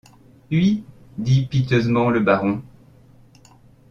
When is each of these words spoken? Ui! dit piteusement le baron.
Ui! 0.49 0.83
dit 1.19 1.45
piteusement 1.45 2.09
le 2.09 2.21
baron. 2.21 2.63